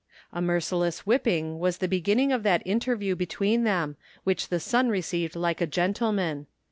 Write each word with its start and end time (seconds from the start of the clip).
A 0.33 0.41
merciless 0.41 1.05
whipping 1.05 1.59
was 1.59 1.77
the 1.77 1.87
be 1.87 2.01
ginning 2.01 2.31
of 2.33 2.41
that 2.41 2.63
interview 2.65 3.15
between 3.15 3.65
them, 3.65 3.97
which 4.23 4.47
the 4.47 4.59
son 4.59 4.89
received 4.89 5.35
like 5.35 5.61
a 5.61 5.67
gentleman. 5.67 6.47